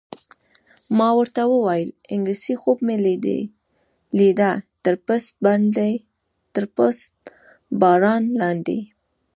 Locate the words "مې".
2.85-2.95